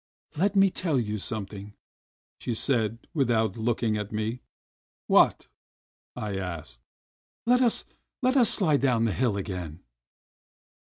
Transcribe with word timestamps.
"Let 0.35 0.55
me 0.55 0.71
tell 0.71 0.99
you 0.99 1.19
something," 1.19 1.75
she 2.39 2.55
said, 2.55 2.97
without 3.13 3.55
looking 3.55 3.97
at 3.97 4.11
me. 4.11 4.39
"What?" 5.05 5.45
I 6.15 6.37
asked. 6.39 6.81
"Let 7.45 7.61
us— 7.61 7.85
let 8.23 8.35
us 8.35 8.49
sUde 8.49 8.81
down 8.81 9.05
the 9.05 9.13
hill 9.13 9.37
again!" 9.37 9.81